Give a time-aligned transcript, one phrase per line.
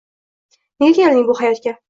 [0.85, 1.77] Nega kelding hayotga